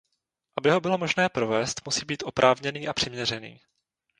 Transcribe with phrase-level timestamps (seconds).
[0.57, 3.59] Aby ho bylo možné provést, musí být oprávněný a přiměřený.